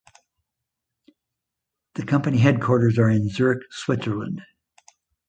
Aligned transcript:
The 1.93 2.03
company 2.03 2.39
headquarters 2.39 2.97
are 2.97 3.07
in 3.11 3.29
Zurich 3.29 3.61
Switzerland. 3.69 4.41